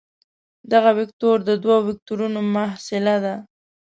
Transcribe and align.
دغه 0.71 0.91
وکتور 0.99 1.37
د 1.43 1.51
دوو 1.63 1.77
وکتورونو 1.87 2.39
محصله 2.55 3.15
ده. 3.25 3.35